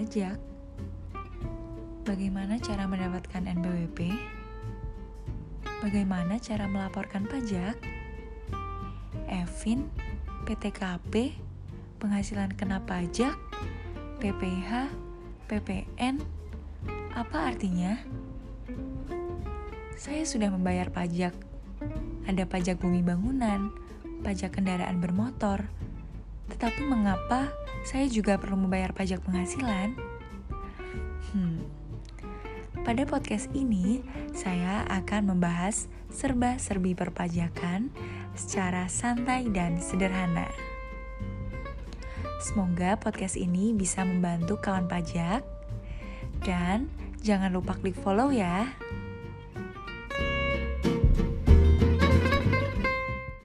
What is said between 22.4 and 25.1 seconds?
pajak bumi bangunan, pajak kendaraan